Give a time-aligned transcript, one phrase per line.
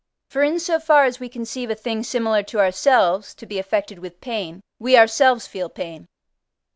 [0.31, 3.99] For in so far as we conceive a thing similar to ourselves to be affected
[3.99, 6.07] with pain, we ourselves feel pain.